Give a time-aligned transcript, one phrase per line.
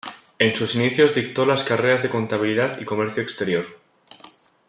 [0.39, 3.67] En sus inicios dictó las carreras de contabilidad y comercio exterior.